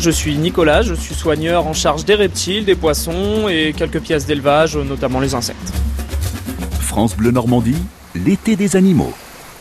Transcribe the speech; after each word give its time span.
Je 0.00 0.10
suis 0.10 0.36
Nicolas, 0.36 0.82
je 0.82 0.94
suis 0.94 1.14
soigneur 1.14 1.66
en 1.66 1.72
charge 1.72 2.04
des 2.04 2.14
reptiles, 2.14 2.64
des 2.64 2.76
poissons 2.76 3.48
et 3.48 3.74
quelques 3.76 4.00
pièces 4.00 4.26
d'élevage, 4.26 4.76
notamment 4.76 5.18
les 5.18 5.34
insectes. 5.34 5.72
France 6.80 7.16
Bleu 7.16 7.32
Normandie, 7.32 7.82
l'été 8.14 8.54
des 8.54 8.76
animaux. 8.76 9.12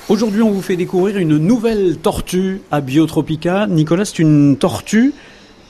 Aujourd'hui, 0.09 0.43
on 0.43 0.51
vous 0.51 0.61
fait 0.61 0.75
découvrir 0.75 1.17
une 1.17 1.37
nouvelle 1.37 1.97
tortue 1.97 2.61
à 2.69 2.81
Biotropica. 2.81 3.65
Nicolas, 3.65 4.05
c'est 4.05 4.19
une 4.19 4.57
tortue 4.57 5.15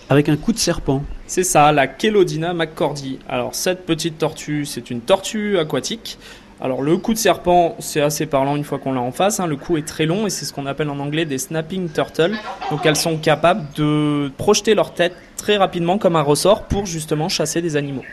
avec 0.10 0.28
un 0.28 0.36
coup 0.36 0.52
de 0.52 0.60
serpent. 0.60 1.02
C'est 1.28 1.44
ça, 1.44 1.72
la 1.72 1.88
Kelodina 1.88 2.54
McCordy. 2.54 3.20
Alors 3.30 3.56
cette 3.56 3.86
petite 3.86 4.18
tortue, 4.18 4.66
c'est 4.66 4.92
une 4.92 5.00
tortue 5.00 5.58
aquatique. 5.60 6.20
Alors 6.60 6.82
le 6.82 6.98
coup 6.98 7.14
de 7.14 7.20
serpent, 7.20 7.76
c'est 7.80 8.02
assez 8.02 8.26
parlant 8.26 8.56
une 8.56 8.64
fois 8.64 8.80
qu'on 8.80 8.92
l'a 8.92 9.02
en 9.02 9.12
face. 9.12 9.40
Hein. 9.40 9.46
Le 9.46 9.58
coup 9.58 9.78
est 9.78 9.88
très 9.88 10.08
long 10.08 10.26
et 10.26 10.32
c'est 10.32 10.44
ce 10.46 10.54
qu'on 10.54 10.66
appelle 10.66 10.90
en 10.90 11.00
anglais 11.00 11.26
des 11.26 11.38
snapping 11.38 11.90
turtles. 11.90 12.36
Donc 12.72 12.86
elles 12.86 12.96
sont 12.96 13.18
capables 13.18 13.66
de 13.76 14.32
projeter 14.38 14.74
leur 14.74 14.94
tête 14.94 15.14
très 15.36 15.58
rapidement 15.58 16.00
comme 16.00 16.16
un 16.16 16.24
ressort 16.24 16.64
pour 16.64 16.88
justement 16.88 17.30
chasser 17.30 17.62
des 17.62 17.76
animaux. 17.76 18.04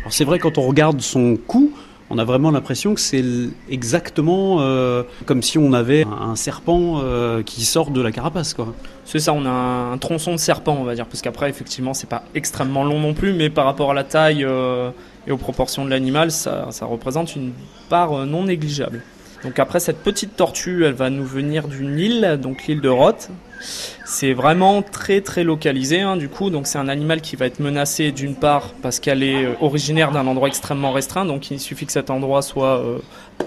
Alors 0.00 0.12
c'est 0.12 0.24
vrai 0.24 0.38
quand 0.38 0.58
on 0.58 0.62
regarde 0.62 1.00
son 1.00 1.36
cou, 1.36 1.72
on 2.08 2.18
a 2.18 2.24
vraiment 2.24 2.52
l'impression 2.52 2.94
que 2.94 3.00
c'est 3.00 3.24
exactement 3.68 4.58
euh, 4.60 5.02
comme 5.24 5.42
si 5.42 5.58
on 5.58 5.72
avait 5.72 6.04
un 6.04 6.36
serpent 6.36 7.00
euh, 7.02 7.42
qui 7.42 7.64
sort 7.64 7.90
de 7.90 8.00
la 8.00 8.12
carapace. 8.12 8.54
Quoi. 8.54 8.72
C'est 9.04 9.18
ça, 9.18 9.32
on 9.32 9.44
a 9.44 9.50
un, 9.50 9.98
tronçon 9.98 10.32
de 10.32 10.36
serpent, 10.36 10.76
on 10.78 10.84
va 10.84 10.94
dire, 10.94 11.06
parce 11.06 11.20
qu'après, 11.20 11.50
effectivement, 11.50 11.94
c'est 11.94 12.08
pas 12.08 12.22
extrêmement 12.36 12.84
long 12.84 13.00
non 13.00 13.12
plus, 13.12 13.32
mais 13.32 13.50
par 13.50 13.64
rapport 13.64 13.90
à 13.90 13.94
la 13.94 14.04
taille 14.04 14.44
euh, 14.44 14.90
et 15.26 15.32
aux 15.32 15.36
proportions 15.36 15.84
de 15.84 15.90
l'animal, 15.90 16.30
ça, 16.30 16.68
représente 16.82 17.36
une 17.36 17.52
part 17.88 18.26
non 18.26 18.44
négligeable. 18.44 19.02
Donc 19.42 19.58
après, 19.58 19.80
cette 19.80 19.98
petite 19.98 20.36
tortue, 20.36 20.84
elle 20.84 20.94
va 20.94 21.10
nous 21.10 21.24
venir 21.24 21.68
d'une 21.68 21.98
île, 21.98 22.38
donc 22.40 22.66
l'île 22.66 22.80
de 22.80 22.88
Roth. 22.88 23.30
C'est 24.04 24.34
vraiment 24.34 24.82
très 24.82 25.20
très 25.20 25.42
localisé 25.42 26.00
hein, 26.00 26.16
du 26.16 26.28
coup, 26.28 26.50
donc 26.50 26.66
c'est 26.66 26.78
un 26.78 26.88
animal 26.88 27.20
qui 27.20 27.36
va 27.36 27.46
être 27.46 27.58
menacé 27.58 28.12
d'une 28.12 28.34
part 28.34 28.72
parce 28.80 29.00
qu'elle 29.00 29.22
est 29.22 29.44
euh, 29.44 29.54
originaire 29.60 30.12
d'un 30.12 30.26
endroit 30.26 30.48
extrêmement 30.48 30.92
restreint, 30.92 31.24
donc 31.24 31.50
il 31.50 31.58
suffit 31.58 31.86
que 31.86 31.92
cet 31.92 32.08
endroit 32.10 32.40
soit, 32.42 32.78
euh, 32.78 32.98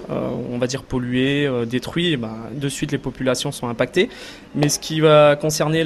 euh, 0.09 0.29
on 0.51 0.57
va 0.57 0.67
dire, 0.67 0.83
pollué, 0.83 1.49
détruit, 1.65 2.17
ben, 2.17 2.35
de 2.53 2.69
suite 2.69 2.91
les 2.91 2.97
populations 2.97 3.51
sont 3.51 3.69
impactées. 3.69 4.09
Mais 4.55 4.67
ce 4.67 4.79
qui 4.79 4.99
va 4.99 5.35
concerner 5.35 5.85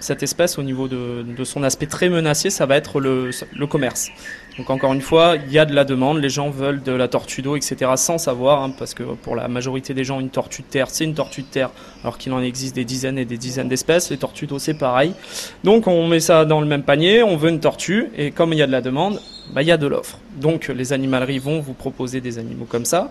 cette 0.00 0.22
espèce 0.22 0.58
au 0.58 0.62
niveau 0.62 0.88
de, 0.88 1.44
son 1.44 1.62
aspect 1.62 1.86
très 1.86 2.08
menacé, 2.08 2.50
ça 2.50 2.66
va 2.66 2.76
être 2.76 3.00
le, 3.00 3.30
le 3.56 3.66
commerce. 3.66 4.10
Donc 4.58 4.70
encore 4.70 4.92
une 4.92 5.00
fois, 5.00 5.36
il 5.36 5.52
y 5.52 5.58
a 5.60 5.64
de 5.64 5.72
la 5.72 5.84
demande, 5.84 6.18
les 6.18 6.28
gens 6.28 6.50
veulent 6.50 6.82
de 6.82 6.90
la 6.90 7.06
tortue 7.06 7.42
d'eau, 7.42 7.54
etc. 7.54 7.92
sans 7.94 8.18
savoir, 8.18 8.64
hein, 8.64 8.72
parce 8.76 8.92
que 8.92 9.04
pour 9.04 9.36
la 9.36 9.46
majorité 9.46 9.94
des 9.94 10.02
gens, 10.02 10.18
une 10.18 10.30
tortue 10.30 10.62
de 10.62 10.66
terre, 10.66 10.90
c'est 10.90 11.04
une 11.04 11.14
tortue 11.14 11.42
de 11.42 11.46
terre, 11.46 11.70
alors 12.02 12.18
qu'il 12.18 12.32
en 12.32 12.42
existe 12.42 12.74
des 12.74 12.84
dizaines 12.84 13.18
et 13.18 13.24
des 13.24 13.37
dizaines 13.38 13.68
d'espèces. 13.68 14.10
Les 14.10 14.18
tortues 14.18 14.46
d'eau, 14.46 14.58
c'est 14.58 14.74
pareil. 14.74 15.12
Donc 15.64 15.86
on 15.86 16.06
met 16.06 16.20
ça 16.20 16.44
dans 16.44 16.60
le 16.60 16.66
même 16.66 16.82
panier, 16.82 17.22
on 17.22 17.36
veut 17.36 17.50
une 17.50 17.60
tortue, 17.60 18.10
et 18.16 18.30
comme 18.30 18.52
il 18.52 18.58
y 18.58 18.62
a 18.62 18.66
de 18.66 18.72
la 18.72 18.80
demande, 18.80 19.20
bah, 19.52 19.62
il 19.62 19.68
y 19.68 19.72
a 19.72 19.76
de 19.76 19.86
l'offre. 19.86 20.18
Donc 20.36 20.68
les 20.68 20.92
animaleries 20.92 21.38
vont 21.38 21.60
vous 21.60 21.74
proposer 21.74 22.20
des 22.20 22.38
animaux 22.38 22.66
comme 22.68 22.84
ça. 22.84 23.10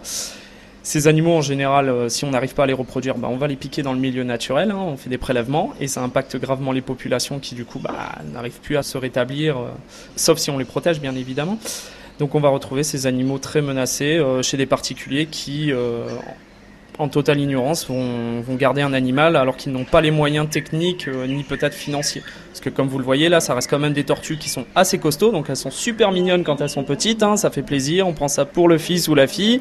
Ces 0.87 1.09
animaux, 1.09 1.33
en 1.33 1.41
général, 1.41 1.89
euh, 1.89 2.07
si 2.07 2.23
on 2.23 2.29
n'arrive 2.29 2.53
pas 2.53 2.63
à 2.63 2.65
les 2.65 2.71
reproduire, 2.71 3.17
bah, 3.17 3.27
on 3.29 3.35
va 3.35 3.47
les 3.47 3.57
piquer 3.57 3.83
dans 3.83 3.91
le 3.91 3.99
milieu 3.99 4.23
naturel, 4.23 4.71
hein, 4.71 4.79
on 4.79 4.95
fait 4.95 5.09
des 5.09 5.17
prélèvements, 5.17 5.73
et 5.81 5.87
ça 5.87 6.01
impacte 6.01 6.37
gravement 6.37 6.71
les 6.71 6.79
populations 6.79 7.39
qui, 7.39 7.55
du 7.55 7.65
coup, 7.65 7.79
bah, 7.79 8.15
n'arrivent 8.31 8.61
plus 8.61 8.77
à 8.77 8.83
se 8.83 8.97
rétablir, 8.97 9.57
euh, 9.57 9.67
sauf 10.15 10.37
si 10.37 10.49
on 10.49 10.57
les 10.57 10.63
protège, 10.63 11.01
bien 11.01 11.13
évidemment. 11.13 11.59
Donc 12.19 12.35
on 12.35 12.39
va 12.39 12.47
retrouver 12.47 12.83
ces 12.83 13.05
animaux 13.05 13.37
très 13.37 13.61
menacés 13.61 14.17
euh, 14.17 14.41
chez 14.41 14.55
des 14.55 14.65
particuliers 14.65 15.25
qui, 15.25 15.73
en 16.99 17.07
totale 17.07 17.39
ignorance, 17.39 17.87
vont, 17.87 18.41
vont, 18.41 18.55
garder 18.55 18.81
un 18.81 18.93
animal 18.93 19.35
alors 19.35 19.55
qu'ils 19.55 19.71
n'ont 19.71 19.85
pas 19.85 20.01
les 20.01 20.11
moyens 20.11 20.49
techniques 20.49 21.07
euh, 21.07 21.27
ni 21.27 21.43
peut-être 21.43 21.73
financiers. 21.73 22.23
Parce 22.49 22.59
que 22.59 22.69
comme 22.69 22.87
vous 22.87 22.97
le 22.97 23.03
voyez 23.03 23.29
là, 23.29 23.39
ça 23.39 23.53
reste 23.53 23.69
quand 23.69 23.79
même 23.79 23.93
des 23.93 24.03
tortues 24.03 24.37
qui 24.37 24.49
sont 24.49 24.65
assez 24.75 24.97
costauds, 24.97 25.31
donc 25.31 25.49
elles 25.49 25.57
sont 25.57 25.69
super 25.69 26.11
mignonnes 26.11 26.43
quand 26.43 26.59
elles 26.59 26.69
sont 26.69 26.83
petites, 26.83 27.21
hein, 27.21 27.37
ça 27.37 27.51
fait 27.51 27.61
plaisir, 27.61 28.07
on 28.07 28.13
prend 28.13 28.27
ça 28.27 28.45
pour 28.45 28.67
le 28.67 28.77
fils 28.77 29.07
ou 29.07 29.15
la 29.15 29.27
fille. 29.27 29.59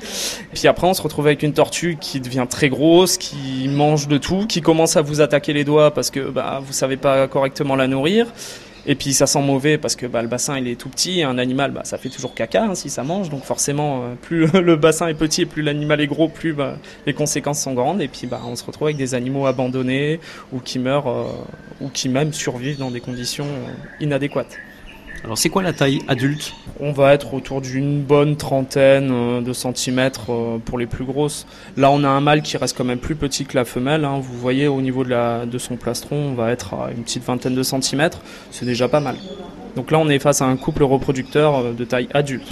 Puis 0.55 0.67
après 0.67 0.87
on 0.87 0.95
se 0.95 1.03
retrouve 1.03 1.27
avec 1.27 1.43
une 1.43 1.53
tortue 1.53 1.99
qui 2.01 2.21
devient 2.21 2.47
très 2.49 2.69
grosse, 2.69 3.19
qui 3.19 3.69
mange 3.69 4.09
de 4.09 4.19
tout, 4.19 4.47
qui 4.47 4.63
commence 4.63 4.97
à 4.97 5.03
vous 5.03 5.21
attaquer 5.21 5.53
les 5.53 5.65
doigts 5.65 5.93
parce 5.93 6.11
que 6.11 6.31
bah, 6.31 6.61
vous 6.63 6.73
savez 6.73 6.97
pas 6.97 7.29
correctement 7.29 7.77
la 7.77 7.87
nourrir. 7.87 8.27
Et 8.89 8.95
puis 8.95 9.13
ça 9.13 9.27
sent 9.27 9.43
mauvais 9.43 9.79
parce 9.79 9.97
que 9.97 10.07
bah, 10.07 10.23
le 10.23 10.29
bassin 10.29 10.59
il 10.59 10.69
est 10.69 10.77
tout 10.77 10.89
petit. 10.89 11.23
Un 11.23 11.39
animal, 11.39 11.73
bah, 11.73 11.83
ça 11.85 11.99
fait 11.99 12.09
toujours 12.09 12.35
caca 12.35 12.65
hein, 12.65 12.75
si 12.75 12.89
ça 12.89 13.03
mange. 13.03 13.31
Donc 13.31 13.43
forcément, 13.43 14.03
euh, 14.03 14.15
plus 14.21 14.47
le 14.53 14.77
bassin 14.77 15.09
est 15.09 15.15
petit 15.15 15.43
et 15.43 15.47
plus 15.47 15.63
l'animal 15.63 16.01
est 16.01 16.07
gros, 16.07 16.29
plus 16.29 16.53
bah, 16.53 16.79
les 17.05 17.13
conséquences 17.13 17.61
sont 17.61 17.75
grandes. 17.75 18.01
Et 18.01 18.09
puis 18.09 18.27
bah, 18.27 18.41
on 18.47 18.55
se 18.55 18.65
retrouve 18.65 18.89
avec 18.89 18.97
des 18.97 19.15
animaux 19.15 19.47
abandonnés 19.47 20.21
ou 20.53 20.61
qui 20.61 20.79
meurent 20.79 21.09
euh, 21.09 21.25
ou 21.81 21.89
qui 21.89 22.09
même 22.09 22.33
survivent 22.33 22.79
dans 22.79 22.91
des 22.91 23.01
conditions 23.01 23.47
euh, 23.47 24.05
inadéquates. 24.05 24.57
Alors 25.25 25.39
c'est 25.39 25.49
quoi 25.49 25.63
la 25.63 25.73
taille 25.73 26.03
adulte? 26.09 26.55
On 26.79 26.93
va 26.93 27.13
être 27.13 27.35
autour 27.35 27.61
d'une 27.61 28.03
bonne 28.03 28.37
trentaine 28.37 29.11
euh, 29.11 29.41
de 29.41 29.53
centimètres 29.53 30.31
euh, 30.31 30.59
pour 30.65 30.79
les 30.79 30.87
plus 30.87 31.05
grosses. 31.05 31.47
Là 31.77 31.91
on 31.91 32.05
a 32.05 32.09
un 32.09 32.21
mâle 32.21 32.43
qui 32.43 32.57
reste 32.57 32.77
quand 32.77 32.85
même 32.85 32.99
plus 32.99 33.17
petit 33.17 33.45
que 33.45 33.57
la 33.57 33.65
femelle. 33.65 34.05
Hein. 34.05 34.21
Vous 34.21 34.39
voyez 34.39 34.69
au 34.69 34.81
niveau 34.81 35.05
de, 35.05 35.45
de 35.47 35.59
son 35.59 35.77
plastron 35.77 36.17
on 36.17 36.35
va 36.35 36.53
être 36.53 36.75
à 36.75 36.91
une 36.97 37.03
petite 37.03 37.25
vingtaine 37.25 37.55
de 37.55 37.63
centimètres. 37.63 38.21
C'est 38.51 38.67
déjà 38.67 38.89
pas 38.89 39.01
mal. 39.01 39.17
Donc 39.75 39.91
là 39.91 39.99
on 39.99 40.09
est 40.09 40.19
face 40.19 40.43
à 40.43 40.47
un 40.47 40.57
couple 40.57 40.85
reproducteur 40.85 41.57
euh, 41.57 41.73
de 41.73 41.85
taille 41.85 42.09
adulte. 42.15 42.49